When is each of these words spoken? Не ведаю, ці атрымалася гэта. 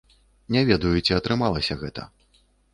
Не 0.55 0.63
ведаю, 0.69 0.95
ці 1.05 1.17
атрымалася 1.19 1.81
гэта. 1.85 2.11